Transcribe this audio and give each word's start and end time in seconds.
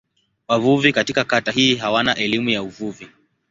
Wavuvi 0.47 0.93
katika 0.93 1.23
kata 1.23 1.51
hii 1.51 1.75
hawana 1.75 2.15
elimu 2.15 2.49
ya 2.49 2.63
uvuvi. 2.63 3.07